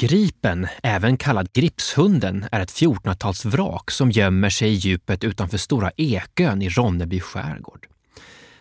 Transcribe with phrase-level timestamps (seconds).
[0.00, 6.62] Gripen, även kallad Gripshunden, är ett 1400-talsvrak som gömmer sig i djupet utanför Stora Ekön
[6.62, 7.86] i Ronneby skärgård.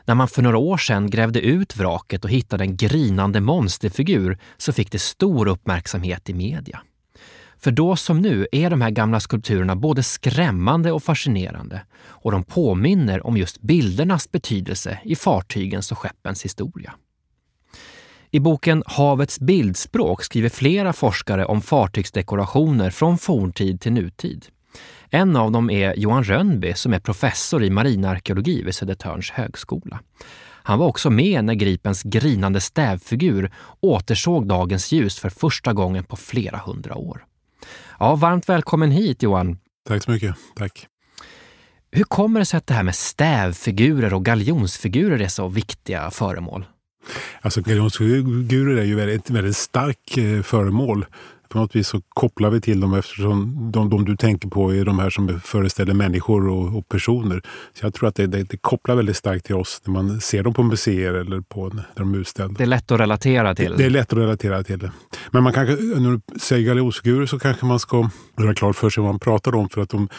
[0.05, 4.73] När man för några år sedan grävde ut vraket och hittade en grinande monsterfigur så
[4.73, 6.81] fick det stor uppmärksamhet i media.
[7.57, 12.43] För då som nu är de här gamla skulpturerna både skrämmande och fascinerande och de
[12.43, 16.93] påminner om just bildernas betydelse i fartygens och skeppens historia.
[18.31, 24.45] I boken Havets bildspråk skriver flera forskare om fartygsdekorationer från forntid till nutid.
[25.09, 29.99] En av dem är Johan Rönnby som är professor i marinarkeologi vid Södertörns högskola.
[30.63, 36.15] Han var också med när Gripens grinande stävfigur återsåg dagens ljus för första gången på
[36.15, 37.25] flera hundra år.
[37.99, 39.57] Ja, varmt välkommen hit Johan!
[39.87, 40.35] Tack så mycket.
[40.55, 40.87] Tack.
[41.91, 46.65] Hur kommer det sig att det här med stävfigurer och galjonsfigurer är så viktiga föremål?
[47.41, 51.05] Alltså galjonsfigurer är ju väldigt, väldigt stark eh, föremål.
[51.49, 54.85] På något vis så kopplar vi till dem eftersom de, de du tänker på är
[54.85, 57.41] de här som föreställer människor och, och personer.
[57.73, 60.43] Så jag tror att det, det, det, kopplar väldigt starkt till oss när man ser
[60.43, 62.55] dem på museer eller på där de är utställda.
[62.57, 63.71] Det är lätt att relatera till.
[63.71, 64.91] Det, det är lätt att relatera till det.
[65.31, 69.01] Men man kanske, när du säger galjonsfigurer så kanske man ska göra klart för sig
[69.01, 69.69] vad man pratar om.
[69.69, 70.09] För att de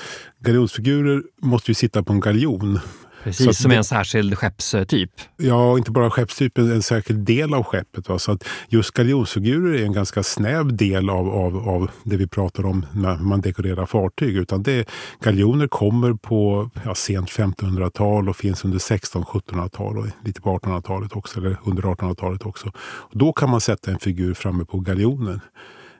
[0.40, 2.78] galjonsfigurer måste ju sitta på en galjon.
[3.22, 5.10] Precis, som är en särskild skeppstyp.
[5.36, 8.08] Ja, inte bara skeppstyp, en särskild del av skeppet.
[8.08, 8.18] Va?
[8.18, 12.66] Så att just galjonsfigurer är en ganska snäv del av, av, av det vi pratar
[12.66, 14.36] om när man dekorerar fartyg.
[14.36, 14.88] Utan det,
[15.22, 21.38] galjoner kommer på ja, sent 1500-tal och finns under 1600-1700-tal och lite på 1800-talet också,
[21.38, 22.72] eller under 1800-talet också.
[22.78, 25.40] Och då kan man sätta en figur framme på galjonen.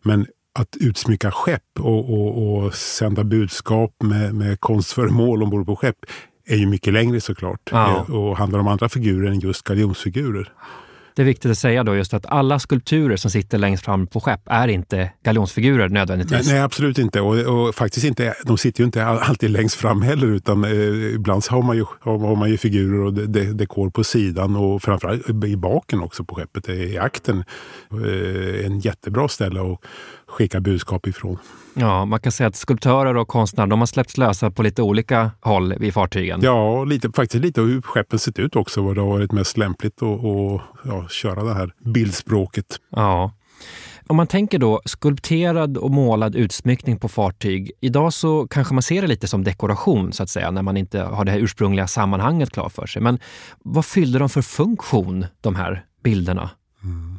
[0.03, 5.97] Men att utsmycka skepp och, och, och sända budskap med, med konstföremål ombord på skepp
[6.51, 8.07] är ju mycket längre såklart ja.
[8.09, 10.53] Eh, och handlar om andra figurer än just galjonsfigurer.
[11.15, 14.21] Det är viktigt att säga då just att alla skulpturer som sitter längst fram på
[14.21, 16.47] skepp är inte galjonsfigurer nödvändigtvis.
[16.47, 17.21] Nej, nej absolut inte.
[17.21, 21.45] Och, och, faktiskt inte, de sitter ju inte alltid längst fram heller utan eh, ibland
[21.51, 25.57] har man ju, har man ju figurer och de, dekor på sidan och framförallt i
[25.57, 27.45] baken också på skeppet, i akten.
[27.93, 29.81] Eh, en jättebra ställe att
[30.27, 31.39] skicka budskap ifrån.
[31.75, 35.31] Ja, man kan säga att skulptörer och konstnärer de har släppts lösa på lite olika
[35.41, 36.41] håll vid fartygen.
[36.43, 38.83] Ja, lite, faktiskt lite hur skeppen sett ut också.
[38.83, 40.21] Vad det har varit mest lämpligt att
[40.85, 42.67] ja, köra det här bildspråket.
[42.91, 43.33] Ja.
[44.07, 47.73] Om man tänker då skulpterad och målad utsmyckning på fartyg.
[47.81, 51.01] Idag så kanske man ser det lite som dekoration så att säga, när man inte
[51.01, 53.03] har det här ursprungliga sammanhanget klart för sig.
[53.03, 53.19] Men
[53.59, 56.51] vad fyllde de för funktion, de här bilderna?
[56.85, 57.19] Mm.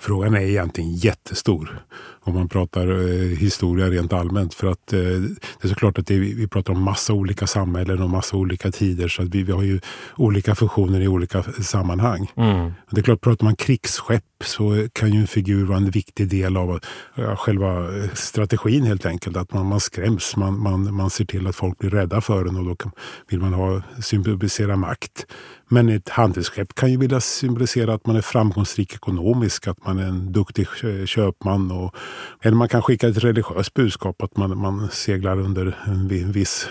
[0.00, 1.82] Frågan är egentligen jättestor
[2.22, 4.54] om man pratar eh, historia rent allmänt.
[4.54, 8.10] För att eh, det är såklart att det, vi pratar om massa olika samhällen och
[8.10, 9.08] massa olika tider.
[9.08, 9.80] Så att vi, vi har ju
[10.16, 12.32] olika funktioner i olika sammanhang.
[12.36, 12.72] Mm.
[12.90, 16.56] Det är klart, pratar man krigsskepp så kan ju en figur vara en viktig del
[16.56, 16.80] av
[17.14, 19.36] ja, själva eh, strategin helt enkelt.
[19.36, 22.56] Att man, man skräms, man, man, man ser till att folk blir rädda för en
[22.56, 22.92] och då kan,
[23.28, 25.26] vill man ha, symbolisera makt.
[25.68, 30.06] Men ett handelsskepp kan ju vilja symbolisera att man är framgångsrik ekonomiskt, att man är
[30.06, 30.66] en duktig
[31.06, 31.70] köpman.
[31.70, 31.94] Och,
[32.42, 36.68] eller man kan skicka ett religiöst budskap, att man, man seglar under en viss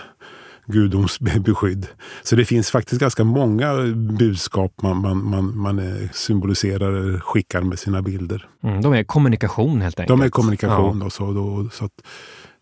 [0.69, 1.87] gudoms beskydd.
[2.23, 7.79] Så det finns faktiskt ganska många budskap man, man, man, man symboliserar eller skickar med
[7.79, 8.47] sina bilder.
[8.63, 10.19] Mm, de är kommunikation helt enkelt?
[10.19, 10.97] De är kommunikation.
[10.97, 11.03] Ja.
[11.03, 11.91] Då, så, då, så att,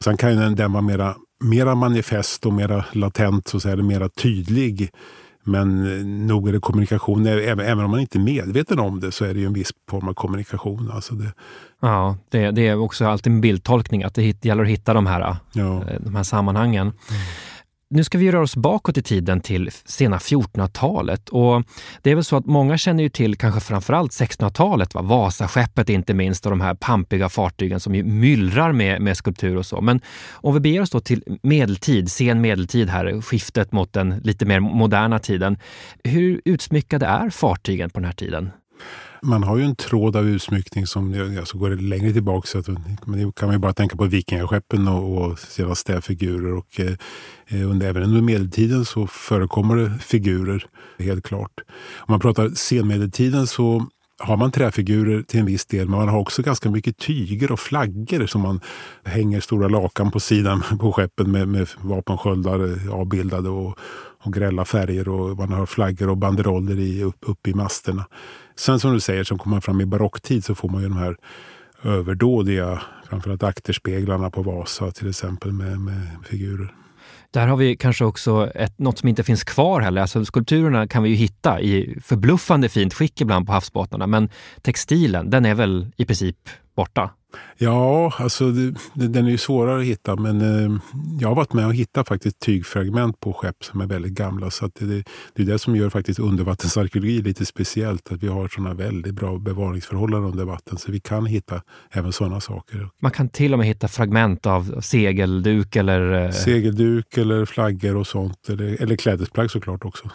[0.03, 4.89] sen kan den vara mera, mera manifest och mera latent, så att säga, mera tydlig.
[5.47, 9.25] Men nog är det kommunikation, även, även om man inte är medveten om det så
[9.25, 10.91] är det ju en viss form av kommunikation.
[10.93, 11.33] Alltså det,
[11.79, 15.37] ja, det, det är också alltid en bildtolkning, att det gäller att hitta de här,
[15.53, 15.83] ja.
[15.87, 16.81] Eh, de här sammanhangen.
[16.81, 17.21] Mm.
[17.89, 21.29] Nu ska vi röra oss bakåt i tiden till sena 1400-talet.
[21.29, 21.63] Och
[22.01, 25.01] det är väl så att många känner ju till kanske framförallt 1600-talet, va?
[25.01, 29.65] Vasaskeppet inte minst och de här pampiga fartygen som ju myllrar med, med skulptur och
[29.65, 29.81] så.
[29.81, 30.01] Men
[30.31, 34.59] om vi beger oss då till medeltid, sen medeltid här, skiftet mot den lite mer
[34.59, 35.57] moderna tiden.
[36.03, 38.49] Hur utsmyckade är fartygen på den här tiden?
[39.21, 42.47] Man har ju en tråd av utsmyckning som alltså går längre tillbaka.
[42.47, 42.67] Så att,
[43.05, 46.53] men kan man ju bara tänka på vikingaskeppen och, och sina städfigurer.
[46.53, 46.93] Och, eh,
[47.47, 50.65] eh, under, även under medeltiden så förekommer det figurer,
[50.99, 51.51] helt klart.
[51.97, 53.87] Om man pratar senmedeltiden så
[54.19, 57.59] har man träfigurer till en viss del, men man har också ganska mycket tyger och
[57.59, 58.61] flaggor som man
[59.03, 63.79] hänger stora lakan på sidan på skeppen med, med vapensköldar eh, avbildade och,
[64.27, 68.05] och grälla färger och man har flaggor och banderoller i, upp, upp i masterna.
[68.55, 70.97] Sen som du säger, så kommer man fram i barocktid så får man ju de
[70.97, 71.17] här
[71.83, 76.73] överdådiga, framförallt akterspeglarna på Vasa till exempel med, med figurer.
[77.31, 80.01] Där har vi kanske också ett, något som inte finns kvar heller.
[80.01, 84.29] Alltså skulpturerna kan vi ju hitta i förbluffande fint skick ibland på havsbottnarna, men
[84.61, 86.37] textilen, den är väl i princip
[86.77, 87.09] borta?
[87.57, 90.79] Ja, alltså det, den är ju svårare att hitta men eh,
[91.19, 94.49] jag har varit med och hittat faktiskt tygfragment på skepp som är väldigt gamla.
[94.49, 95.03] Så det,
[95.33, 98.11] det, är det som gör faktiskt undervattensarkeologi lite speciellt.
[98.11, 102.41] Att vi har sådana väldigt bra bevaringsförhållanden under vatten så vi kan hitta även sådana
[102.41, 102.89] saker.
[103.01, 106.25] Man kan till och med hitta fragment av segelduk eller...
[106.25, 106.31] Eh...
[106.31, 108.49] Segelduk eller flaggor och sånt.
[108.49, 110.09] Eller, eller klädesplagg såklart också.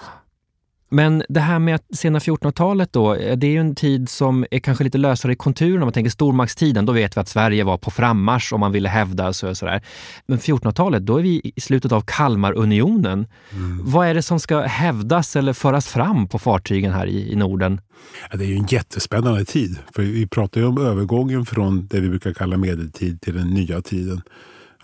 [0.93, 4.59] Men det här med sena 1400-talet då, eh, det är ju en tid som är
[4.59, 5.83] kanske lite lösare i konturen.
[5.83, 8.89] Om man tänker stormaktstiden, då vet vi att Sverige var på frammarsch om man ville
[8.89, 9.83] hävda sig och sådär.
[10.27, 13.27] Men 1400-talet, då är vi i slutet av Kalmarunionen.
[13.53, 13.81] Mm.
[13.83, 17.81] Vad är det som ska hävdas eller föras fram på fartygen här i, i Norden?
[18.31, 19.79] Ja, det är ju en jättespännande tid.
[19.95, 23.83] För vi pratar ju om övergången från det vi brukar kalla medeltid till den nya
[23.83, 24.23] tiden.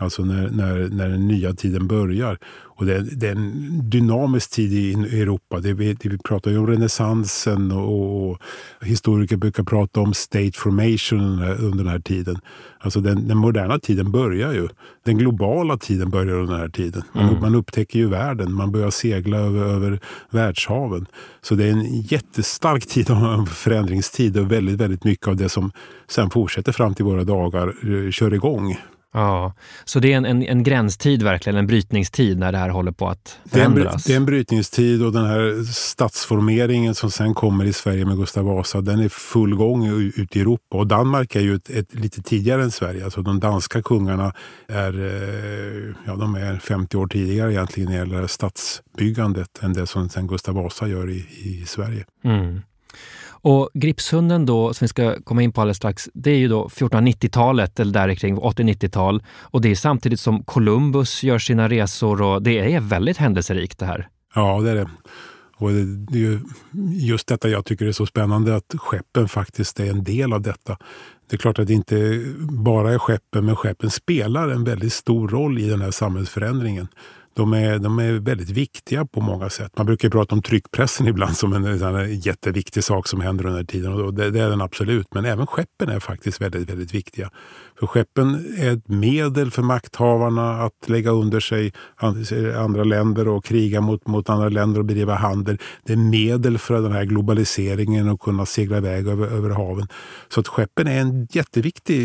[0.00, 2.38] Alltså när, när, när den nya tiden börjar.
[2.78, 5.60] Och det, det är en dynamisk tid i Europa.
[5.60, 8.38] Det, vi, det, vi pratar ju om renässansen och, och,
[8.80, 12.38] historiker brukar prata om state formation under den här tiden.
[12.80, 14.68] Alltså den, den, moderna tiden börjar ju.
[15.04, 17.02] Den globala tiden börjar under den här tiden.
[17.12, 17.40] Man, mm.
[17.40, 18.52] man upptäcker ju världen.
[18.52, 21.06] Man börjar segla över, över världshaven.
[21.40, 25.70] Så det är en jättestark tid, en förändringstid och väldigt, väldigt mycket av det som
[26.08, 28.76] sen fortsätter fram till våra dagar eh, kör igång.
[29.12, 32.92] Ja, så det är en, en, en, gränstid verkligen, en brytningstid när det här håller
[32.92, 33.84] på att förändras?
[33.84, 37.72] Det är en, det är en brytningstid och den här statsformeringen som sen kommer i
[37.72, 40.76] Sverige med Gustav Vasa, den är full gång ute i Europa.
[40.76, 43.04] Och Danmark är ju ett, ett, lite tidigare än Sverige.
[43.04, 44.32] Alltså de danska kungarna
[44.68, 49.86] är, eh, ja, de är 50 år tidigare egentligen när det gäller stadsbyggandet än det
[49.86, 52.04] som sen Gustav Vasa gör i, i Sverige.
[52.24, 52.60] Mm.
[53.40, 56.68] Och Gripshunden då, som vi ska komma in på alldeles strax, det är ju då
[56.68, 59.22] 1490-talet eller där kring 80-90-tal.
[59.40, 63.86] Och det är samtidigt som Columbus gör sina resor och det är väldigt händelserikt det
[63.86, 64.08] här.
[64.34, 64.88] Ja, det är det.
[65.56, 66.40] Och det är ju
[66.92, 70.76] just detta jag tycker är så spännande, att skeppen faktiskt är en del av detta.
[71.30, 75.28] Det är klart att det inte bara är skeppen, men skeppen spelar en väldigt stor
[75.28, 76.88] roll i den här samhällsförändringen
[77.38, 79.72] de är, de är väldigt viktiga på många sätt.
[79.76, 83.92] Man brukar prata om tryckpressen ibland som en, en jätteviktig sak som händer under tiden.
[83.92, 85.14] Och det, det, är den absolut.
[85.14, 87.30] Men även skeppen är faktiskt väldigt, väldigt viktiga.
[87.78, 91.72] För skeppen är ett medel för makthavarna att lägga under sig
[92.56, 95.58] andra länder och kriga mot, mot andra länder och bedriva handel.
[95.84, 99.88] Det är medel för den här globaliseringen och kunna segla iväg över, över haven.
[100.28, 102.02] Så att skeppen är en jätteviktig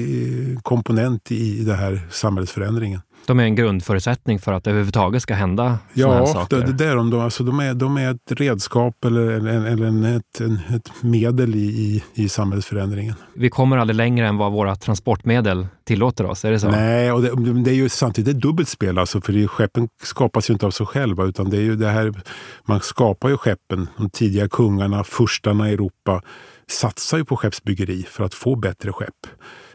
[0.54, 3.02] eh, komponent i den här samhällsförändringen.
[3.26, 6.58] De är en grundförutsättning för att det överhuvudtaget ska hända ja, här saker.
[6.58, 7.20] Ja, det, det är de.
[7.20, 10.42] Alltså, de, är, de är ett redskap eller, eller, eller ett,
[10.76, 13.16] ett medel i, i, i samhällsförändringen.
[13.36, 16.68] Vi kommer aldrig längre än vad våra transportmedel tillåter oss, är det så?
[16.68, 18.98] Nej, och det, det är ju samtidigt ett dubbelt spel.
[18.98, 21.24] Alltså, för det, skeppen skapas ju inte av sig själva.
[21.24, 22.14] Utan det är ju det här,
[22.66, 23.88] man skapar ju skeppen.
[23.98, 26.22] De tidiga kungarna, furstarna i Europa
[26.68, 29.28] satsar ju på skeppsbyggeri för att få bättre skepp.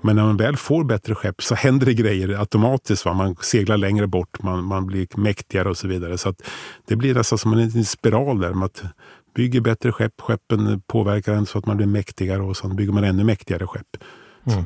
[0.03, 3.05] Men när man väl får bättre skepp så händer det grejer automatiskt.
[3.05, 3.13] Va?
[3.13, 6.19] Man seglar längre bort, man, man blir mäktigare och så vidare.
[6.19, 6.35] Så
[6.87, 8.53] det blir nästan som en spiral där.
[8.53, 8.69] Man
[9.35, 13.05] bygger bättre skepp, skeppen påverkar en så att man blir mäktigare och så bygger man
[13.05, 13.97] ännu mäktigare skepp.
[14.47, 14.65] Mm.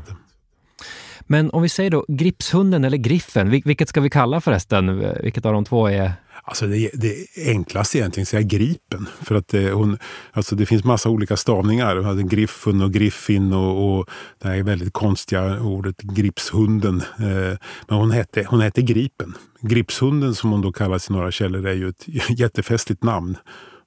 [1.21, 5.15] Men om vi säger då Gripshunden eller Griffen, vilket ska vi kalla förresten?
[5.23, 6.12] Vilket av de två är
[6.45, 9.09] Alltså det, det enklaste egentligen är säga Gripen.
[9.21, 9.99] För att det, hon,
[10.33, 12.23] alltså det finns massa olika stavningar.
[12.29, 14.09] Griffun och Griffin och, och
[14.39, 17.01] det här väldigt konstiga ordet Gripshunden.
[17.01, 17.59] Eh,
[17.89, 19.35] men hon hette, hon hette Gripen.
[19.61, 22.05] Gripshunden som hon då kallas i några källor är ju ett
[22.39, 23.37] jättefestligt namn.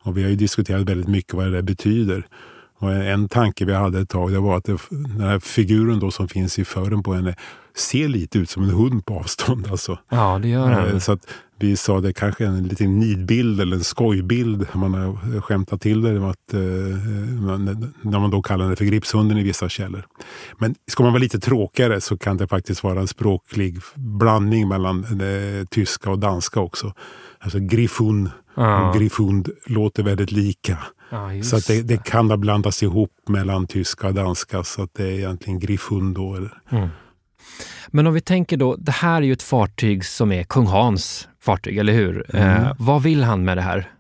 [0.04, 2.28] Och vi har ju diskuterat väldigt mycket vad det betyder.
[2.80, 6.12] Och en tanke vi hade ett tag det var att det, den här figuren då
[6.12, 7.36] som finns i fören på henne
[7.76, 9.68] ser lite ut som en hund på avstånd.
[9.72, 9.98] Alltså.
[10.10, 10.94] Ja, det gör den.
[10.94, 11.28] Eh, så att
[11.60, 14.68] vi sa det kanske är en liten nidbild eller en skojbild.
[14.74, 16.60] Man har skämtat till det att, eh,
[18.02, 20.06] när man då kallar det för gripshunden i vissa källor.
[20.58, 25.06] Men ska man vara lite tråkigare så kan det faktiskt vara en språklig blandning mellan
[25.12, 26.94] det tyska och danska också.
[27.40, 28.90] Alltså griffun ja.
[28.90, 30.78] och griffund låter väldigt lika.
[31.10, 34.94] Ja, så att det, det, kan ha blandats ihop mellan tyska och danska så att
[34.94, 35.60] det är egentligen.
[35.60, 36.58] Eller.
[36.70, 36.90] Mm.
[37.88, 41.28] Men om vi tänker då, det här är ju ett fartyg som är kung Hans
[41.42, 42.36] fartyg, eller hur?
[42.36, 42.64] Mm.
[42.64, 43.92] Eh, vad vill han med det här?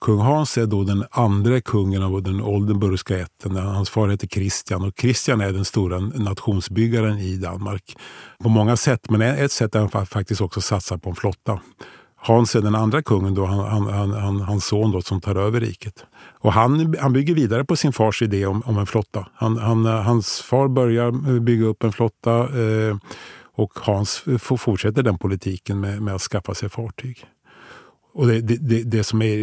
[0.00, 3.56] Kung Hans är då den andra kungen av den Oldenburgska ätten.
[3.56, 7.96] Hans far heter Kristian och Kristian är den stora nationsbyggaren i Danmark.
[8.42, 11.60] På många sätt, men ett sätt är han faktiskt också satsar på en flotta.
[12.16, 15.60] Hans är den andra kungen, då, han, han, han, hans son då, som tar över
[15.60, 16.04] riket.
[16.42, 19.26] Och han, han bygger vidare på sin fars idé om, om en flotta.
[19.34, 22.96] Han, han, eh, hans far börjar eh, bygga upp en flotta eh,
[23.54, 27.24] och Hans eh, fortsätter den politiken med, med att skaffa sig fartyg.
[28.14, 29.38] Och det, det, det, som är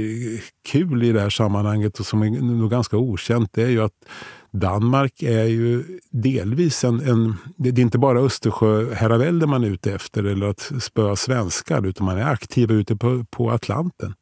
[0.66, 4.06] kul i det här sammanhanget och som är nog ganska okänt det är ju att
[4.52, 7.10] Danmark är ju delvis en...
[7.10, 12.06] en det är inte bara Östersjöherravälde man är ute efter eller att spöa svenskar utan
[12.06, 14.14] man är aktiva ute på, på Atlanten.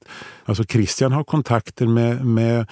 [0.46, 2.67] Alltså Christian har kontakter med, med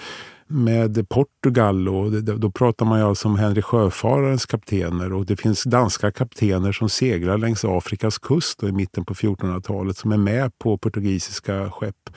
[0.48, 5.64] med Portugal och då pratar man ju alltså om Henry Sjöfararens kaptener och det finns
[5.64, 10.78] danska kaptener som seglar längs Afrikas kust i mitten på 1400-talet som är med på
[10.78, 12.10] portugisiska skepp.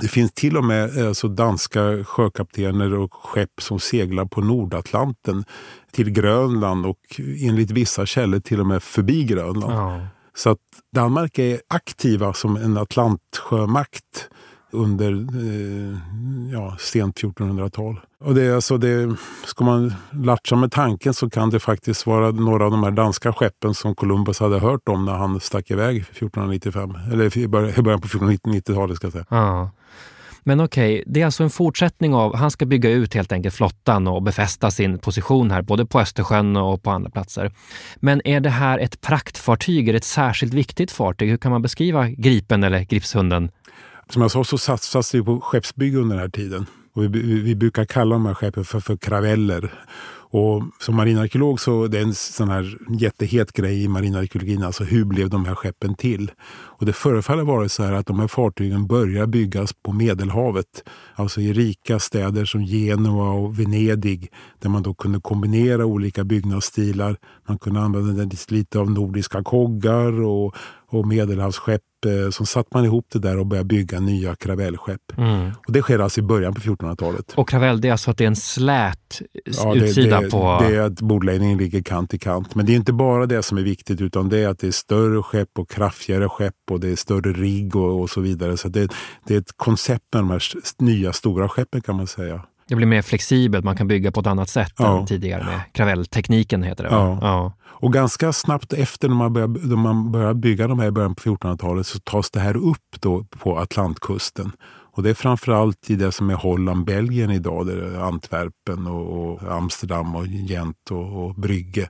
[0.00, 5.44] Det finns till och med alltså danska sjökaptener och skepp som seglar på Nordatlanten
[5.92, 9.74] till Grönland och enligt vissa källor till och med förbi Grönland.
[9.74, 10.06] Ja.
[10.34, 10.58] Så att
[10.94, 14.28] Danmark är aktiva som en Atlantsjömakt
[14.70, 15.98] under eh,
[16.52, 18.00] ja, sent 1400-tal.
[18.20, 22.64] Och det, alltså det, ska man latcha med tanken så kan det faktiskt vara några
[22.64, 26.94] av de här danska skeppen som Columbus hade hört om när han stack iväg 1495.
[27.12, 29.26] Eller i början på 1490-talet ska jag säga.
[29.30, 29.70] Ja.
[30.48, 33.54] Men okej, okay, det är alltså en fortsättning av, han ska bygga ut helt enkelt
[33.54, 37.52] flottan och befästa sin position här, både på Östersjön och på andra platser.
[37.96, 41.30] Men är det här ett praktfartyg, är det ett särskilt viktigt fartyg?
[41.30, 43.50] Hur kan man beskriva Gripen eller Gripshunden?
[44.10, 46.66] Som jag sa så satsas det på skeppsbygge under den här tiden.
[46.92, 49.72] Och vi, vi, vi brukar kalla de här skeppen för, för kraveller.
[50.30, 54.62] Och som marinarkeolog så är det en sån här jättehet grej i marinarkeologin.
[54.62, 56.30] Alltså hur blev de här skeppen till?
[56.48, 60.88] Och det förefaller vara så här att de här fartygen börjar byggas på Medelhavet.
[61.14, 64.32] Alltså i rika städer som Genua och Venedig.
[64.58, 67.16] Där man då kunde kombinera olika byggnadsstilar.
[67.48, 70.54] Man kunde använda lite av nordiska koggar och,
[70.88, 75.18] och medelhavsskepp Eh, som satte man ihop det där och började bygga nya kravellskepp.
[75.18, 75.50] Mm.
[75.66, 77.32] Och det sker alltså i början på 1400-talet.
[77.36, 80.58] Och kravell, det är alltså att det är en slät ja, utsida det, på...
[80.60, 82.54] Det är att bordläggningen ligger kant i kant.
[82.54, 84.70] Men det är inte bara det som är viktigt utan det är att det är
[84.72, 88.56] större skepp och kraftigare skepp och det är större rigg och, och så vidare.
[88.56, 88.92] Så det,
[89.26, 90.42] det är ett koncept med de här
[90.78, 92.42] nya stora skeppen kan man säga.
[92.68, 95.00] Det blir mer flexibelt, man kan bygga på ett annat sätt ja.
[95.00, 96.90] än tidigare med kravelltekniken heter det.
[96.90, 97.18] Ja.
[97.20, 97.52] ja.
[97.64, 101.14] Och ganska snabbt efter när man började, när man började bygga de här i början
[101.14, 104.52] på 1400-talet så tas det här upp då på Atlantkusten.
[104.98, 109.32] Och det är framförallt i det som är Holland, Belgien idag, där är Antwerpen och,
[109.32, 111.88] och Amsterdam och Gent och, och Brygge.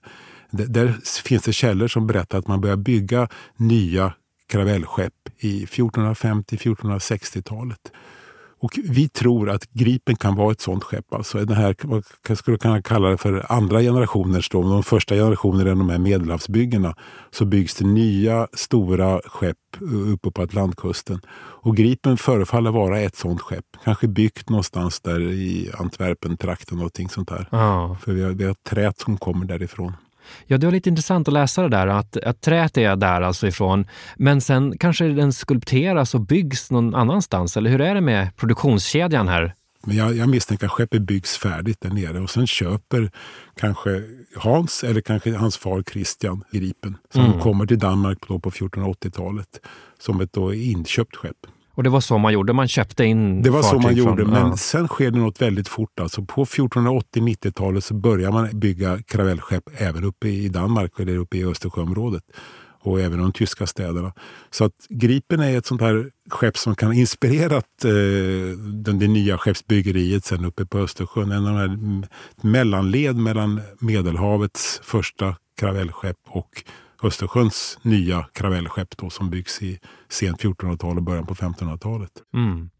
[0.50, 0.94] D där
[1.24, 4.12] finns det källor som berättar att man börjar bygga nya
[4.48, 7.92] kravellskepp i 1450-1460-talet.
[8.60, 11.14] Och vi tror att Gripen kan vara ett sånt skepp.
[11.14, 14.48] Alltså den här, man skulle kunna kalla det för andra generationers.
[14.48, 14.62] Då.
[14.62, 16.94] De första generationerna, de här medelhavsbyggena,
[17.30, 19.56] så byggs det nya stora skepp
[20.14, 21.20] uppe på Atlantkusten.
[21.62, 23.64] Och Gripen förefaller vara ett sånt skepp.
[23.84, 26.76] Kanske byggt någonstans där i Antwerpen-trakten.
[26.76, 27.48] Någonting sånt där.
[27.50, 27.94] Ah.
[27.94, 29.92] För vi har, vi har trät som kommer därifrån.
[30.46, 33.46] Ja, det var lite intressant att läsa det där, att, att träet är där alltså
[33.46, 38.36] ifrån, men sen kanske den skulpteras och byggs någon annanstans, eller hur är det med
[38.36, 39.54] produktionskedjan här?
[39.86, 43.10] Men jag, jag misstänker att skeppet byggs färdigt där nere och sen köper
[43.56, 44.02] kanske
[44.36, 47.40] Hans eller kanske hans far Christian Gripen som mm.
[47.40, 49.60] kommer till Danmark på, på 1480-talet
[49.98, 51.36] som ett då inköpt skepp.
[51.78, 54.30] Och det var så man gjorde, man köpte in Det var så man gjorde, från,
[54.30, 54.56] men ja.
[54.56, 56.00] sen sker det något väldigt fort.
[56.00, 61.44] Alltså på 1480-90-talet så börjar man bygga kravellskepp även uppe i Danmark eller uppe i
[61.44, 62.22] Östersjöområdet
[62.80, 64.12] och även de tyska städerna.
[64.50, 69.08] Så att Gripen är ett sånt här skepp som kan ha inspirerat eh, den, det
[69.08, 71.32] nya skeppsbyggeriet sen uppe på Östersjön.
[71.32, 72.08] En av de här
[72.48, 76.62] mellanled mellan Medelhavets första kravellskepp och
[77.02, 79.78] Östersjöns nya kravellskepp då, som byggs i
[80.08, 82.12] sent 1400-tal och början på 1500-talet.
[82.34, 82.70] Mm.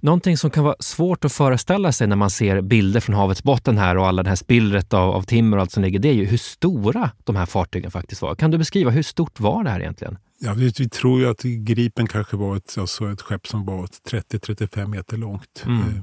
[0.00, 3.78] Någonting som kan vara svårt att föreställa sig när man ser bilder från havets botten
[3.78, 6.14] här och alla det här spillret av, av timmer och allt som ligger, det är
[6.14, 8.34] ju hur stora de här fartygen faktiskt var.
[8.34, 10.18] Kan du beskriva, hur stort var det här egentligen?
[10.42, 13.86] Ja, vi, vi tror ju att Gripen kanske var ett, alltså ett skepp som var
[14.10, 15.62] 30-35 meter långt.
[15.66, 15.80] Mm.
[15.80, 16.02] Eh,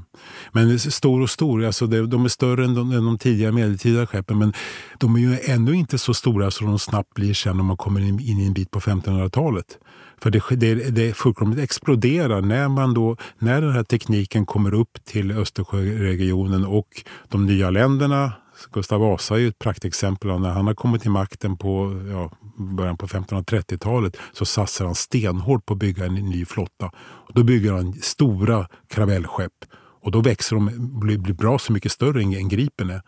[0.52, 4.08] men stor och stor, alltså det, de är större än de, än de tidiga medeltida
[4.08, 4.54] skeppen men
[4.98, 8.02] de är ju ännu inte så stora så de snabbt blir sen om man kommer
[8.02, 9.78] in, in en bit på 1500-talet.
[10.22, 15.06] För det, det, det fullkomligt exploderar när, man då, när den här tekniken kommer upp
[15.06, 18.32] till Östersjöregionen och de nya länderna
[18.72, 20.40] Gustav Vasa är ju ett praktexempel.
[20.40, 25.66] När han har kommit till makten på ja, början på 1530-talet så satsar han stenhårt
[25.66, 26.92] på att bygga en ny flotta.
[26.98, 29.54] Och då bygger han stora kravellskepp
[30.02, 33.02] och då växer de, blir, blir bra så mycket större än, än Gripen är.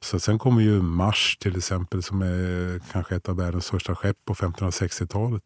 [0.00, 4.16] Så sen kommer ju Mars till exempel som är kanske ett av världens största skepp
[4.24, 5.42] på 1560-talet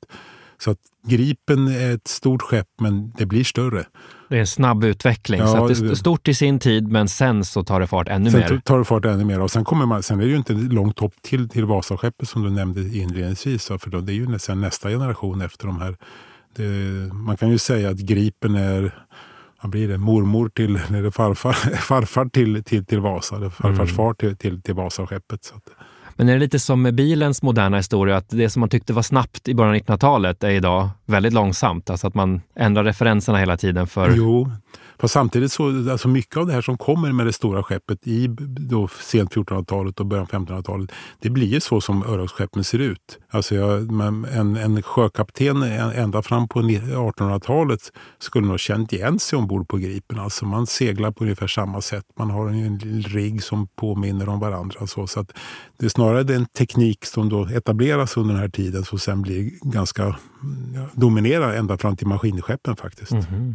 [0.64, 3.84] så att Gripen är ett stort skepp, men det blir större.
[4.28, 5.40] Det är en snabb utveckling.
[5.40, 8.30] Ja, så det är stort i sin tid, men sen så tar det fart ännu
[8.30, 8.48] sen mer.
[8.48, 9.40] Sen tar det fart ännu mer.
[9.40, 12.42] Och sen, kommer man, sen är det ju inte långt hopp till, till Vasaskeppet som
[12.42, 13.66] du nämnde inledningsvis.
[13.66, 15.96] För då, det är ju nästan nästa generation efter de här.
[16.56, 16.62] Det,
[17.14, 19.04] man kan ju säga att Gripen är
[19.62, 23.94] vad blir det, mormor till, eller farfar, farfar till, till, till Vasa, eller farfars mm.
[23.94, 25.44] far till, till, till Vasaskeppet.
[25.44, 25.70] Så att,
[26.22, 29.02] men är det lite som med bilens moderna historia, att det som man tyckte var
[29.02, 31.90] snabbt i början av 1900-talet är idag väldigt långsamt?
[31.90, 34.14] Alltså att man ändrar referenserna hela tiden för...
[34.16, 34.50] Jo,
[35.02, 38.26] Fast samtidigt så, alltså mycket av det här som kommer med det stora skeppet i
[38.70, 43.18] då sent 1400-talet och början 1500-talet, det blir ju så som örlogsskeppen ser ut.
[43.30, 43.80] Alltså jag,
[44.32, 50.18] en, en sjökapten ända fram på 1800-talet skulle nog känt igen sig ombord på Gripen.
[50.18, 52.04] Alltså man seglar på ungefär samma sätt.
[52.18, 54.86] Man har en rigg som påminner om varandra.
[54.86, 55.32] Så, så att
[55.78, 59.50] det är snarare den teknik som då etableras under den här tiden som sen blir
[59.62, 60.16] ganska
[60.92, 63.12] dominerar ända fram till maskinskeppen faktiskt.
[63.12, 63.54] Mm -hmm.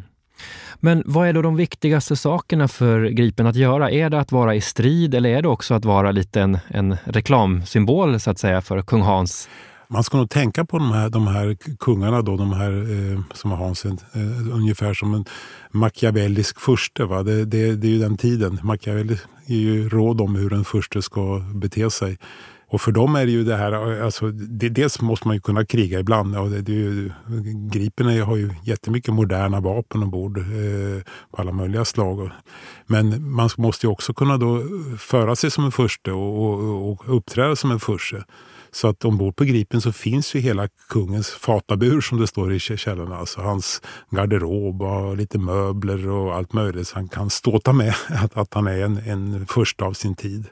[0.79, 3.91] Men vad är då de viktigaste sakerna för Gripen att göra?
[3.91, 6.97] Är det att vara i strid eller är det också att vara lite en, en
[7.03, 9.49] reklamsymbol så att säga för kung Hans?
[9.89, 13.51] Man ska nog tänka på de här, de här kungarna, då, de här eh, som
[13.51, 13.93] har Hans, eh,
[14.53, 15.25] ungefär som en
[15.71, 17.05] machiavellisk furste.
[17.05, 17.23] Va?
[17.23, 18.59] Det, det, det är ju den tiden.
[18.63, 22.17] Machiavelli ger ju råd om hur en furste ska bete sig.
[22.69, 25.65] Och för dem är det ju det här, alltså, det, dels måste man ju kunna
[25.65, 26.37] kriga ibland.
[26.37, 27.11] Och det, det ju,
[27.71, 32.29] Gripen har ju jättemycket moderna vapen ombord eh, på alla möjliga slag.
[32.85, 34.63] Men man måste ju också kunna då
[34.97, 38.23] föra sig som en furste och, och, och uppträda som en furste.
[38.71, 42.59] Så att ombord på Gripen så finns ju hela kungens fatabur som det står i
[42.59, 43.17] källorna.
[43.17, 46.87] Alltså hans garderob och lite möbler och allt möjligt.
[46.87, 50.45] Så han kan ståta med att, att han är en, en första av sin tid.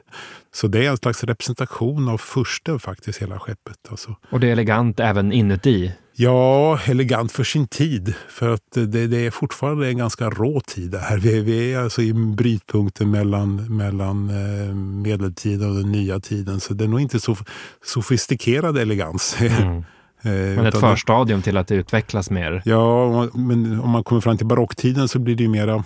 [0.54, 3.78] Så det är en slags representation av fursten faktiskt, hela skeppet.
[3.90, 4.16] Alltså.
[4.30, 5.92] Och det är elegant även inuti?
[6.18, 8.14] Ja, elegant för sin tid.
[8.28, 11.18] För att det, det är fortfarande en ganska rå tid det här.
[11.18, 16.60] Vi, vi, är alltså i brytpunkten mellan, mellan eh, medeltiden och den nya tiden.
[16.60, 17.36] Så det är nog inte så
[17.84, 19.36] sofistikerad elegans.
[19.40, 19.84] Mm.
[20.22, 22.62] Eh, men ett förstadium till att det utvecklas mer?
[22.64, 25.84] Ja, men om man kommer fram till barocktiden så blir det ju mera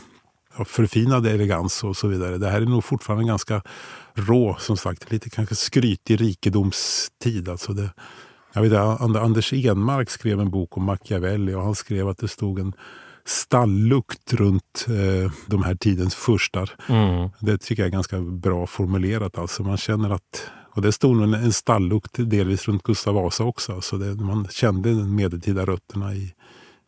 [0.67, 2.39] förfinad elegans och så vidare.
[2.39, 3.63] Det här är nog fortfarande ganska
[4.15, 5.13] rå, som sagt.
[5.13, 7.49] Lite kanske skrytig rikedomstid.
[7.49, 7.91] Alltså det,
[8.53, 12.59] jag vet, Anders Enmark skrev en bok om Machiavelli och han skrev att det stod
[12.59, 12.73] en
[13.25, 16.71] stallukt runt eh, de här tidens furstar.
[16.89, 17.31] Mm.
[17.41, 19.39] Det tycker jag är ganska bra formulerat.
[19.39, 23.81] Alltså man känner att, och det stod en, en stallukt delvis runt Gustav Vasa också.
[23.81, 26.35] Så det, man kände de medeltida rötterna i,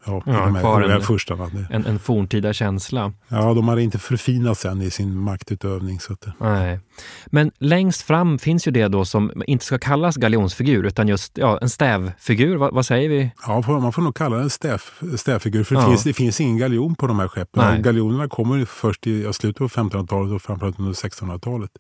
[0.07, 1.51] ja, ja, de här, kvar en, furstarna.
[1.71, 3.13] En, en forntida känsla.
[3.29, 6.01] Ja, de hade inte förfinat sen i sin maktutövning.
[6.01, 6.81] Så att, Nej.
[7.27, 11.59] Men längst fram finns ju det då som inte ska kallas galjonsfigur utan just ja,
[11.63, 12.57] en stävfigur.
[12.57, 13.31] Va, vad säger vi?
[13.47, 14.83] Ja, man får nog kalla den stäv,
[15.17, 15.65] stävfigur.
[15.65, 15.89] För det, ja.
[15.89, 17.83] finns, det finns ingen galjon på de här skeppen.
[17.83, 21.71] Galjonerna kommer först i slutet på 1500-talet och framförallt under 1600-talet.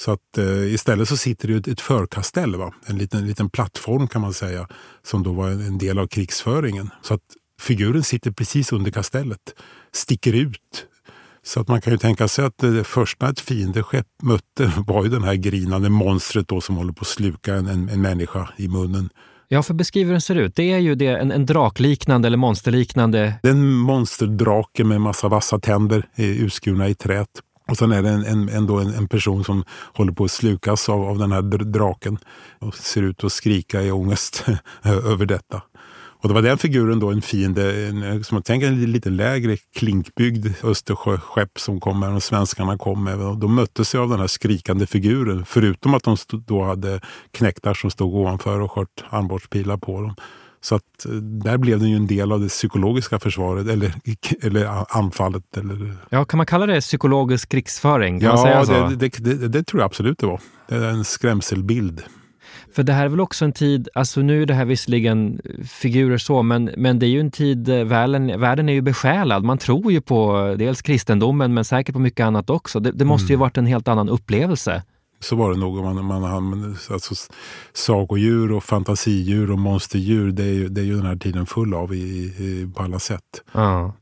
[0.00, 2.74] Så att eh, istället så sitter det ett, förkastell, va?
[2.86, 4.68] En, liten, liten plattform kan man säga,
[5.02, 6.90] som då var en, en del av krigsföringen.
[7.02, 7.20] Så att
[7.60, 9.54] figuren sitter precis under kastellet,
[9.92, 10.86] sticker ut.
[11.42, 15.10] Så att man kan ju tänka sig att det första ett fiendeskepp mötte var ju
[15.10, 18.68] den här grinande monstret då som håller på att sluka en, en, en människa i
[18.68, 19.10] munnen.
[19.48, 20.56] Ja, för beskriv hur den ser ut.
[20.56, 23.34] Det är ju det, en, en drakliknande eller monsterliknande...
[23.42, 27.28] Det är en monsterdrake med massa vassa tänder urskurna i trät.
[27.68, 30.88] Och sen är det en, en, ändå en, en, person som håller på att slukas
[30.88, 32.18] av, av den här draken
[32.58, 34.44] och ser ut att skrika i ångest
[34.82, 35.62] över detta.
[36.22, 39.56] Och det var den figuren då, en fiende, en, som jag tänker en lite lägre
[39.76, 43.20] klinkbyggd Östersjöskepp som kom med och svenskarna kom med.
[43.20, 45.44] Och de möttes av den här skrikande figuren.
[45.44, 50.14] Förutom att de stod, då hade knäktar som stod ovanför och sköt armborstpilar på dem.
[50.60, 53.94] Så att eh, där blev den ju en del av det psykologiska försvaret eller,
[54.42, 55.56] eller anfallet.
[55.56, 55.96] Eller...
[56.10, 58.20] Ja, kan man kalla det psykologisk krigsföring?
[58.20, 60.40] Kan ja, det, det, det, det, tror jag absolut det var.
[60.68, 62.02] Det är en skrämselbild.
[62.72, 66.18] För det här är väl också en tid, alltså nu är det här visserligen figurer
[66.18, 69.44] så, men, men det är ju en tid, eh, världen, världen är ju besjälad.
[69.44, 72.80] Man tror ju på dels kristendomen, men säkert på mycket annat också.
[72.80, 73.30] Det, det måste mm.
[73.32, 74.82] ju varit en helt annan upplevelse.
[75.22, 75.84] Så var det nog.
[75.84, 77.14] Man, man, man, alltså,
[77.72, 81.74] sagodjur och fantasidjur och monsterdjur, det är, ju, det är ju den här tiden full
[81.74, 83.42] av i, i, på alla sätt.
[83.52, 83.94] Ja.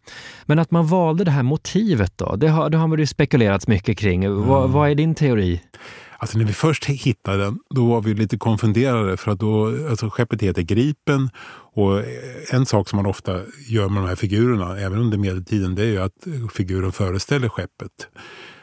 [0.47, 3.69] Men att man valde det här motivet då, det har, det har man ju spekulerats
[3.69, 4.25] mycket kring.
[4.25, 4.47] Mm.
[4.47, 5.63] Vad, vad är din teori?
[6.21, 10.11] Alltså när vi först hittade den, då var vi lite konfunderade för att då, alltså
[10.11, 11.31] skeppet heter Gripen
[11.75, 12.05] och eh,
[12.53, 15.87] en sak som man ofta gör med de här figurerna, även under medeltiden, det är
[15.87, 18.09] ju att eh, figuren föreställer skeppet.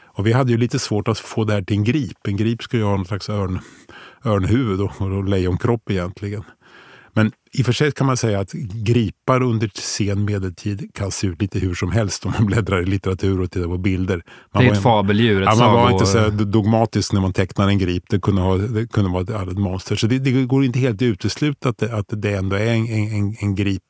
[0.04, 2.26] Och vi hade ju lite svårt att få det här till en grip.
[2.28, 3.58] En grip ska ju ha någon slags örn,
[4.24, 6.44] örnhuvud och, och lejonkropp egentligen.
[7.58, 11.42] I och för sig kan man säga att gripar under sen medeltid kan se ut
[11.42, 14.22] lite hur som helst om man bläddrar i litteratur och tittar på bilder.
[14.54, 17.68] Man det är ett fabeldjur, ett ja, Man var inte så dogmatisk när man tecknar
[17.68, 18.04] en grip.
[18.08, 19.96] Det kunde, ha, det kunde vara ett monster.
[19.96, 23.36] Så det, det går inte helt uteslutet att det, att det ändå är en, en,
[23.40, 23.82] en grip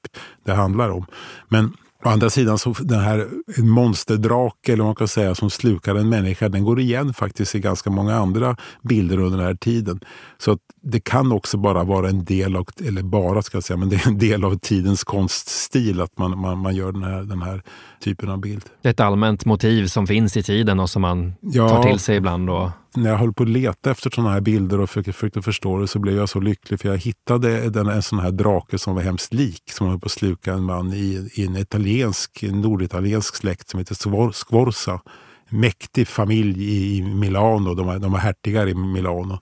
[0.44, 1.06] det handlar om.
[1.48, 1.72] Men
[2.06, 6.08] Å andra sidan, så den här monsterdrake eller vad man kan säga, som slukar en
[6.08, 10.00] människa, den går igen faktiskt i ganska många andra bilder under den här tiden.
[10.38, 13.88] Så det kan också bara vara en del av, eller bara ska jag säga, men
[13.88, 17.42] det är en del av tidens konststil att man, man, man gör den här, den
[17.42, 17.62] här
[18.00, 18.64] typen av bild.
[18.82, 21.98] Det är ett allmänt motiv som finns i tiden och som man ja, tar till
[21.98, 22.50] sig ibland.
[22.50, 22.70] Och...
[22.96, 25.98] När jag höll på att leta efter sådana här bilder och försökte förstå det så
[25.98, 29.34] blev jag så lycklig för jag hittade den, en sån här drake som var hemskt
[29.34, 33.78] lik som höll på att sluka en man i, i en italiensk, norditaliensk släkt som
[33.78, 35.00] heter Sforza.
[35.48, 39.38] Mäktig familj i Milano, de, de var hertigar i Milano.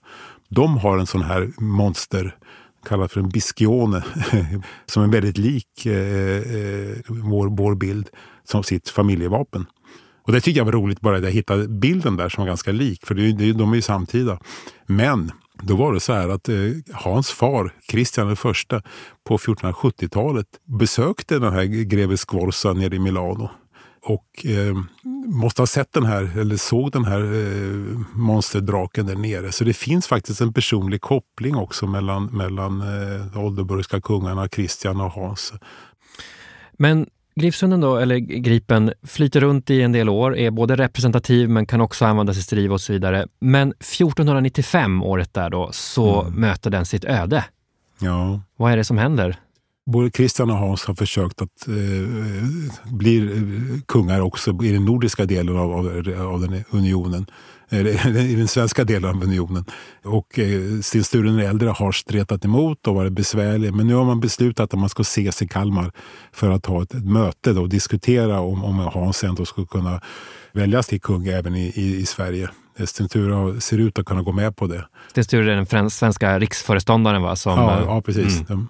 [0.49, 2.35] De har en sån här monster
[2.85, 4.03] kallad för en biskione,
[4.85, 8.09] som är väldigt lik eh, eh, vår, vår bild,
[8.43, 9.65] som sitt familjevapen.
[10.25, 12.71] Och det tycker jag var roligt bara att jag hittade bilden där som var ganska
[12.71, 14.39] lik, för det, det, de är ju samtida.
[14.85, 16.55] Men då var det så här att eh,
[16.93, 18.35] Hans far, Kristian I,
[19.27, 20.47] på 1470-talet
[20.79, 23.49] besökte den här greve Sforza nere i Milano
[24.01, 24.75] och eh,
[25.25, 29.51] måste ha sett den här, eller såg den här eh, monsterdraken där nere.
[29.51, 35.01] Så det finns faktiskt en personlig koppling också mellan, mellan eh, de ålderburgska kungarna Kristian
[35.01, 35.53] och Hans.
[36.77, 37.07] Men
[37.39, 41.81] Gripshunden då, eller Gripen, flyter runt i en del år, är både representativ men kan
[41.81, 43.27] också användas i strid och så vidare.
[43.39, 46.39] Men 1495, året där då, så mm.
[46.39, 47.45] möter den sitt öde.
[47.99, 48.41] Ja.
[48.57, 49.39] Vad är det som händer?
[49.85, 53.41] både Christian och Hans har försökt att eh, bli
[53.87, 55.85] kungar också i den nordiska delen av, av,
[56.19, 57.25] av den unionen.
[57.69, 59.65] I den svenska delen av unionen.
[60.03, 63.73] Och eh, Sten Sture den äldre har stretat emot och varit besvärlig.
[63.73, 65.91] Men nu har man beslutat att man ska ses i Kalmar
[66.31, 70.01] för att ha ett, möte och diskutera om, om Hans ändå skulle kunna
[70.51, 72.49] väljas till kung även i, i, i Sverige.
[72.85, 74.87] Sten Sture ser ut att kunna gå med på det.
[75.09, 77.35] Sten Sture är den svenska riksföreståndaren va?
[77.35, 78.49] Som, ja, ja, precis.
[78.49, 78.67] Mm.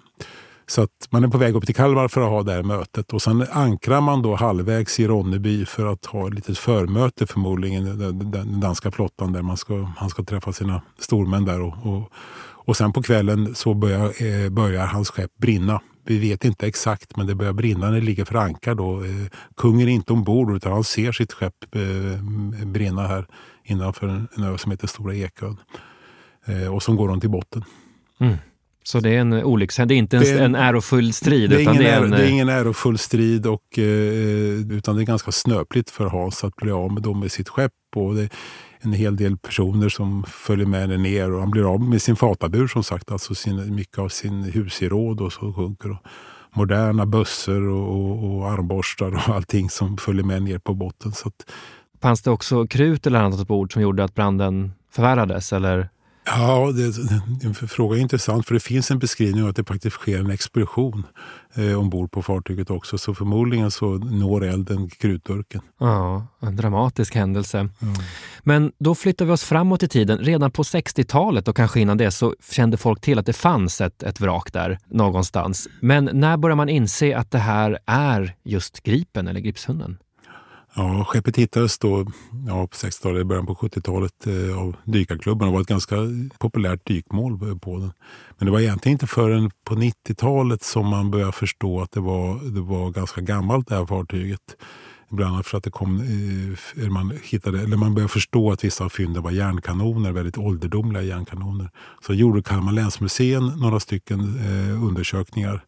[0.68, 3.12] Så att man är på väg upp till Kalmar för att ha det här mötet.
[3.12, 7.98] Och sen ankrar man då halvvägs i Ronneby för att ha ett litet förmöte förmodligen,
[8.30, 11.60] den danska flottan där man ska, han ska träffa sina stormän där.
[11.60, 12.12] Och, och,
[12.66, 15.80] och sen på kvällen så börjar, eh, börjar hans skepp brinna.
[16.04, 18.74] Vi vet inte exakt, men det börjar brinna när det ligger för ankar.
[18.74, 19.04] Då.
[19.04, 19.26] Eh,
[19.56, 23.26] kungen är inte ombord utan han ser sitt skepp eh, brinna här
[23.64, 25.56] innanför en, en ö som heter Stora Ekön.
[26.46, 27.64] Eh, och så går de till botten.
[28.20, 28.36] Mm.
[28.86, 31.50] Så det är en olyckshändelse, det är inte en, en ärofull strid?
[31.50, 35.02] Det är, ingen, det är, en, det är ingen ärofull strid, och, eh, utan det
[35.02, 37.72] är ganska snöpligt för Hans att bli av med, dem med sitt skepp.
[37.96, 38.28] Och det är
[38.80, 42.66] en hel del personer som följer med ner och han blir av med sin fatabur
[42.66, 45.90] som sagt, alltså sin, mycket av sin husgeråd och så sjunker.
[45.90, 45.98] Och
[46.54, 51.12] moderna bössor och, och, och armborstar och allting som följer med ner på botten.
[51.12, 51.50] Så att,
[52.02, 55.52] Fanns det också krut eller annat bord som gjorde att branden förvärrades?
[55.52, 55.88] Eller?
[56.26, 56.92] Ja, det,
[57.48, 60.30] det, fråga är intressant för det finns en beskrivning av att det faktiskt sker en
[60.30, 61.06] explosion
[61.54, 62.98] eh, ombord på fartyget också.
[62.98, 65.60] Så förmodligen så når elden krutburken.
[65.80, 67.58] Ja, en dramatisk händelse.
[67.58, 67.94] Mm.
[68.42, 70.18] Men då flyttar vi oss framåt i tiden.
[70.18, 74.02] Redan på 60-talet och kanske innan det så kände folk till att det fanns ett,
[74.02, 75.68] ett vrak där någonstans.
[75.80, 79.98] Men när börjar man inse att det här är just Gripen eller Gripshunden?
[80.78, 82.06] Ja, skeppet hittades då
[82.46, 85.96] ja, på 60-talet, början på 70-talet eh, av dykarklubben och var ett ganska
[86.38, 87.92] populärt dykmål på den.
[88.38, 92.54] Men det var egentligen inte förrän på 90-talet som man började förstå att det var,
[92.54, 94.40] det var ganska gammalt det här fartyget.
[95.08, 96.00] Bland annat för att det kom,
[96.76, 101.02] eh, man, hittade, eller man började förstå att vissa av fynden var järnkanoner, väldigt ålderdomliga
[101.02, 101.70] järnkanoner.
[102.06, 105.64] Så gjorde Kalmar länsmuseum några stycken eh, undersökningar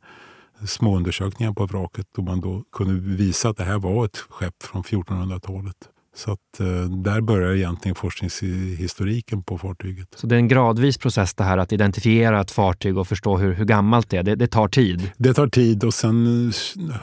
[0.66, 4.82] småundersökningar på vraket då man då kunde visa att det här var ett skepp från
[4.82, 5.76] 1400-talet.
[6.18, 10.08] Så att, eh, där börjar egentligen forskningshistoriken på fartyget.
[10.16, 13.52] Så det är en gradvis process det här att identifiera ett fartyg och förstå hur,
[13.52, 14.22] hur gammalt det är.
[14.22, 15.10] Det, det, tar tid?
[15.16, 16.52] Det tar tid och sen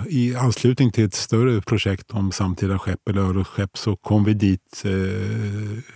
[0.10, 4.84] i anslutning till ett större projekt om samtida skepp eller örlogsskepp så kom vi dit
[4.86, 4.92] eh,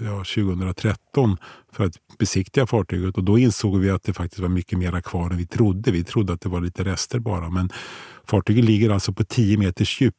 [0.05, 1.37] ja, 2013
[1.73, 5.29] för att besiktiga fartyget och då insåg vi att det faktiskt var mycket mera kvar
[5.29, 5.91] än vi trodde.
[5.91, 7.69] Vi trodde att det var lite rester bara men
[8.27, 10.15] fartyget ligger alltså på 10 meters djup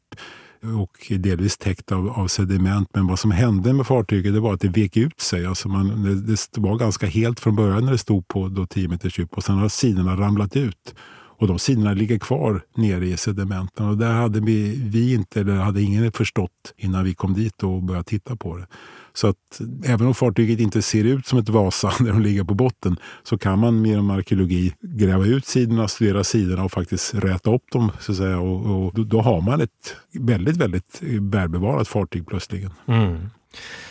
[0.63, 2.89] och delvis täckt av, av, sediment.
[2.93, 5.47] Men vad som hände med fartyget det var att det vek ut sig.
[5.47, 8.89] Alltså man, det, det var ganska helt från början när det stod på då 10
[8.89, 10.95] meters djup och sen har sidorna ramlat ut.
[11.41, 15.55] Och de sidorna ligger kvar nere i sedimenten och där hade vi, vi inte, eller
[15.55, 18.67] hade ingen förstått innan vi kom dit och började titta på det.
[19.13, 22.55] Så att även om fartyget inte ser ut som ett Vasa när de ligger på
[22.55, 27.71] botten så kan man med arkeologi gräva ut sidorna, studera sidorna och faktiskt räta upp
[27.73, 27.93] dem.
[28.01, 28.39] Så att säga.
[28.39, 32.71] Och, och då har man ett väldigt, väldigt välbevarat fartyg plötsligen.
[32.87, 33.31] Mm.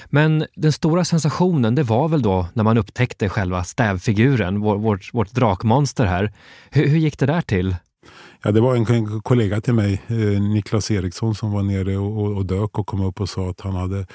[0.06, 5.14] Men den stora sensationen det var väl då när man upptäckte själva stävfiguren, vår, vårt,
[5.14, 6.34] vårt drakmonster här.
[6.70, 7.76] Hur, hur gick det där till?
[8.44, 12.46] Ja, det var en kollega till mig, eh, Niklas Eriksson, som var nere och, och
[12.46, 14.06] dök och kom upp och sa att han hade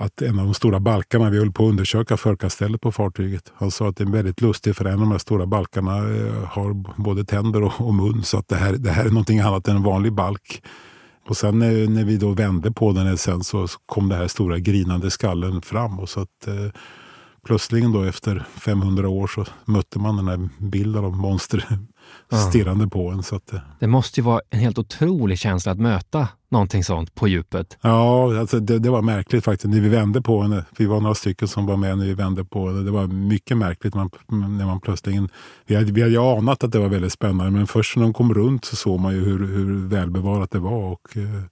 [0.00, 3.52] att en av de stora balkarna, vi höll på att undersöka förkastället på fartyget.
[3.54, 6.44] Han sa att det är väldigt lustigt för en av de här stora balkarna eh,
[6.44, 9.68] har både tänder och, och mun så att det här, det här är någonting annat
[9.68, 10.62] än en vanlig balk.
[11.28, 14.58] Och sen när, när vi då vände på den sen så kom det här stora
[14.58, 15.98] grinande skallen fram.
[15.98, 16.70] Och så att, eh,
[17.46, 21.78] plötsligen då efter 500 år så mötte man den här bilden av monster
[22.48, 23.22] stirrande på en.
[23.22, 27.28] Så att, det måste ju vara en helt otrolig känsla att möta någonting sånt på
[27.28, 27.78] djupet.
[27.80, 29.74] Ja, alltså det, det, var märkligt faktiskt.
[29.74, 32.44] När vi vände på henne, vi var några stycken som var med när vi vände
[32.44, 32.82] på henne.
[32.82, 35.30] Det var mycket märkligt man, när man plötsligt...
[35.66, 38.12] Vi hade, vi hade ju anat att det var väldigt spännande, men först när de
[38.12, 40.92] kom runt så såg man ju hur, hur välbevarat det var.
[40.92, 41.42] Och, eh...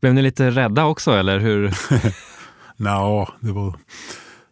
[0.00, 1.74] Blev ni lite rädda också, eller hur?
[2.76, 3.74] Nå, det var...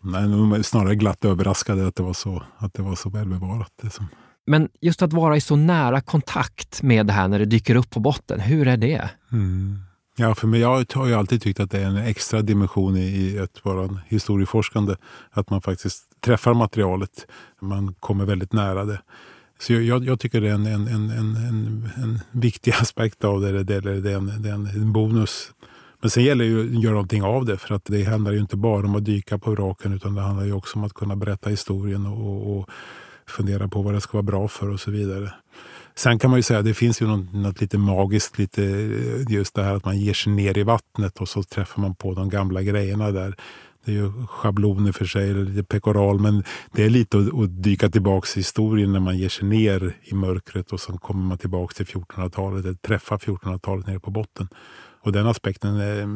[0.02, 3.72] Nej, snarare glatt överraskade att det var så, att det var så välbevarat.
[3.82, 4.06] Det som...
[4.46, 7.90] Men just att vara i så nära kontakt med det här när det dyker upp
[7.90, 9.10] på botten, hur är det?
[9.32, 9.78] Mm.
[10.16, 13.38] Ja, för mig, jag har ju alltid tyckt att det är en extra dimension i
[13.38, 14.94] att vara historieforskande.
[15.30, 17.26] Att man faktiskt träffar materialet.
[17.60, 19.00] Man kommer väldigt nära det.
[19.60, 23.52] Så jag, jag tycker det är en, en, en, en, en viktig aspekt av det.
[23.52, 25.52] Det, det, det, är det är en bonus.
[26.00, 27.56] Men sen gäller det ju att göra någonting av det.
[27.56, 30.44] För att det handlar ju inte bara om att dyka på vraken utan det handlar
[30.44, 32.68] ju också om att kunna berätta historien och, och
[33.26, 35.32] fundera på vad det ska vara bra för och så vidare.
[35.94, 38.62] Sen kan man ju säga att det finns ju något, något, lite magiskt, lite
[39.28, 42.14] just det här att man ger sig ner i vattnet och så träffar man på
[42.14, 43.34] de gamla grejerna där.
[43.84, 47.62] Det är ju schabloner för sig, eller lite pekoral, men det är lite att, att
[47.62, 51.38] dyka tillbaka i historien när man ger sig ner i mörkret och sen kommer man
[51.38, 54.48] tillbaka till 1400-talet, eller träffar 1400-talet nere på botten.
[55.02, 56.06] Och den aspekten eh,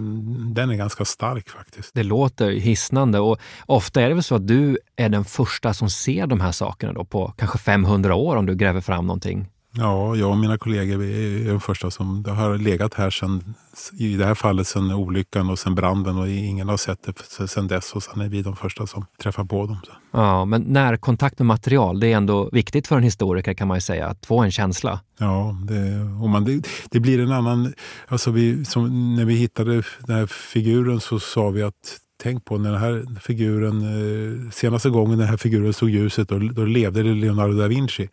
[0.55, 1.95] den är ganska stark faktiskt.
[1.95, 5.91] Det låter hisnande och ofta är det väl så att du är den första som
[5.91, 9.49] ser de här sakerna då på kanske 500 år om du gräver fram någonting?
[9.77, 13.55] Ja, jag och mina kollegor är de första som har legat här sen,
[13.99, 17.69] i det här fallet sen olyckan och sen branden och ingen har sett det sen
[17.69, 19.77] dess och sen är vi de första som träffar på dem.
[20.13, 23.81] Ja, men närkontakt med material, det är ändå viktigt för en historiker kan man ju
[23.81, 25.01] säga, att få en känsla.
[25.19, 27.75] Ja, det, och man, det, det blir en annan...
[28.09, 32.59] Alltså vi, som, när vi hittade den här figuren så sa vi att tänk på
[32.59, 37.03] när den här figuren, eh, senaste gången den här figuren såg ljuset, då, då levde
[37.03, 38.09] Leonardo da Vinci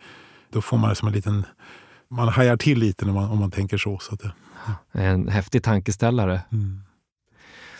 [0.51, 1.45] då får man som en liten...
[2.09, 3.99] Man hajar till lite när man, om man tänker så.
[3.99, 4.31] så det,
[4.91, 6.41] En häftig tankeställare.
[6.51, 6.81] Mm.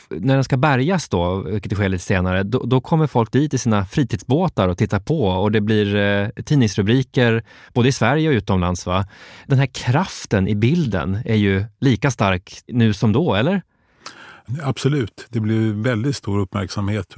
[0.10, 3.58] När den ska bärgas då, vilket sker lite senare, då, då, kommer folk dit i
[3.58, 8.86] sina fritidsbåtar och tittar på och det blir eh, tidningsrubriker både i Sverige och utomlands.
[8.86, 9.08] Va?
[9.48, 13.62] Den här kraften i bilden är ju lika stark nu som då, eller?
[14.64, 15.28] Absolut.
[15.30, 17.16] Det blir väldigt stor uppmärksamhet.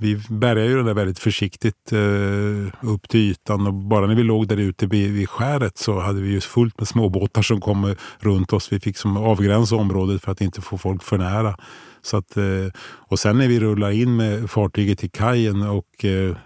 [0.00, 4.22] Vi bärgade ju den där väldigt försiktigt eh, upp till ytan och bara när vi
[4.22, 7.94] låg där ute vid, vid skäret så hade vi ju fullt med småbåtar som kom
[8.18, 8.72] runt oss.
[8.72, 11.56] Vi fick som avgränsa området för att inte få folk för nära.
[12.02, 12.44] Så att, eh,
[12.82, 16.36] och sen när vi rullar in med fartyget till kajen och eh,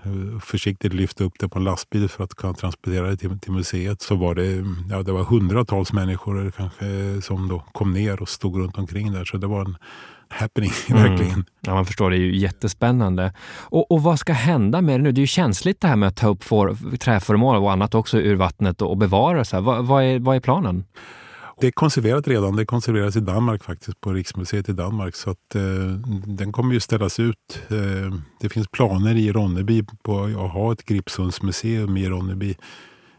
[0.42, 4.02] försiktigt lyfte upp det på en lastbil för att kunna transportera det till, till museet
[4.02, 8.58] så var det, ja, det var hundratals människor kanske som då kom ner och stod
[8.58, 9.24] runt omkring där.
[9.24, 9.76] Så det var en
[10.28, 11.02] happening, mm.
[11.02, 11.44] verkligen.
[11.60, 13.32] Ja, man förstår, det är ju jättespännande.
[13.58, 15.12] Och, och, vad ska hända med det nu?
[15.12, 18.18] Det är ju känsligt det här med att ta upp för, träföremål och annat också
[18.18, 19.44] ur vattnet och, och bevara.
[19.44, 20.84] Så vad, vad, är, vad är planen?
[21.60, 22.56] Det är konserverat redan.
[22.56, 25.16] Det konserveras i Danmark faktiskt, på Riksmuseet i Danmark.
[25.16, 25.62] Så att, eh,
[26.26, 27.62] den kommer ju ställas ut.
[27.68, 32.54] Eh, det finns planer i Ronneby på att ha ett Gripsundsmuseum i Ronneby,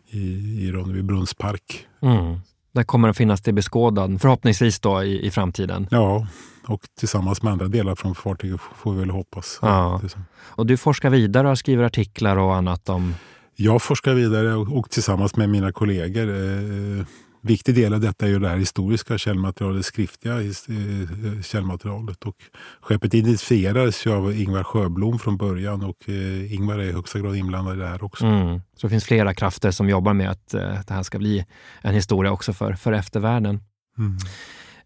[0.10, 0.20] i,
[0.66, 1.88] i Ronneby brunnspark.
[2.02, 2.40] Mm.
[2.72, 5.88] Där kommer den finnas till beskådan, förhoppningsvis då i, i framtiden.
[5.92, 6.28] Ja,
[6.68, 9.60] och tillsammans med andra delar från fartyget får vi väl hoppas.
[9.62, 10.02] Ja.
[10.38, 13.16] Och du forskar vidare och skriver artiklar och annat om?
[13.56, 17.06] Jag forskar vidare och, och tillsammans med mina kollegor eh,
[17.46, 22.24] viktig del av detta är ju det här historiska källmaterialet, skriftliga eh, källmaterialet.
[22.24, 22.36] Och
[22.82, 27.36] skeppet identifierades ju av Ingvar Sjöblom från början och eh, Ingvar är i högsta grad
[27.36, 28.26] inblandad i det här också.
[28.26, 28.62] Mm.
[28.76, 31.46] Så det finns flera krafter som jobbar med att eh, det här ska bli
[31.82, 33.62] en historia också för, för eftervärlden.
[33.98, 34.18] Mm.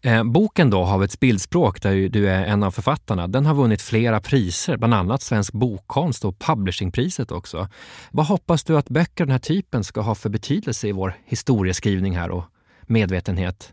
[0.02, 4.20] Eh, boken då, Havets bildspråk, där du är en av författarna, den har vunnit flera
[4.20, 7.68] priser, bland annat Svensk bokkonst och Publishingpriset också.
[8.10, 11.14] Vad hoppas du att böcker av den här typen ska ha för betydelse i vår
[11.24, 12.44] historieskrivning här och
[12.86, 13.72] medvetenhet?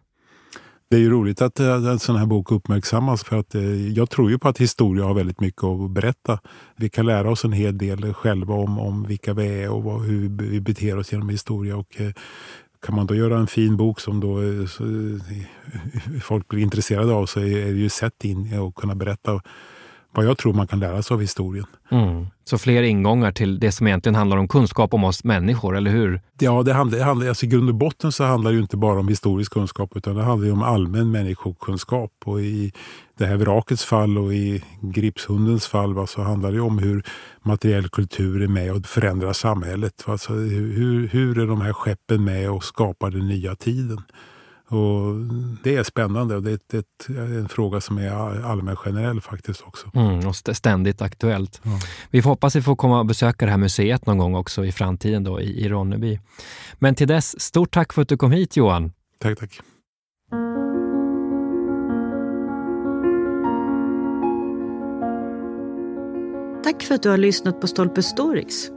[0.89, 4.09] Det är ju roligt att eh, en sån här bok uppmärksammas för att eh, jag
[4.09, 6.39] tror ju på att historia har väldigt mycket att berätta.
[6.75, 10.01] Vi kan lära oss en hel del själva om, om vilka vi är och vad,
[10.01, 11.77] hur vi beter oss genom historia.
[11.77, 12.11] Och, eh,
[12.79, 17.25] kan man då göra en fin bok som då eh, eh, folk blir intresserade av
[17.25, 19.41] så är det ju sätt in i att kunna berätta
[20.17, 21.65] vad jag tror man kan lära sig av historien.
[21.91, 22.27] Mm.
[22.43, 26.21] Så fler ingångar till det som egentligen handlar om kunskap om oss människor, eller hur?
[26.39, 28.99] Ja, det handlar, det handlar, alltså i grund och botten så handlar det inte bara
[28.99, 32.11] om historisk kunskap utan det handlar om allmän människokunskap.
[32.25, 32.71] Och I
[33.17, 37.03] det här vrakets fall och i Gripshundens fall va, så handlar det om hur
[37.41, 40.03] materiell kultur är med och förändrar samhället.
[40.05, 44.01] Alltså hur, hur är de här skeppen med och skapar den nya tiden?
[44.69, 45.15] Och
[45.63, 48.11] det är spännande och det är, ett, en fråga som är
[48.45, 49.91] allmän generell faktiskt också.
[49.93, 51.61] Mm, och ständigt aktuellt.
[51.63, 51.79] Ja.
[52.09, 54.65] Vi får hoppas att vi får komma och besöka det här museet någon gång också
[54.65, 56.19] i framtiden då i, i Ronneby.
[56.79, 58.91] Men till dess, stort tack för att du kom hit Johan.
[59.19, 59.59] Tack, tack.
[66.63, 68.76] Tack för att du har lyssnat på Stolpe Stories.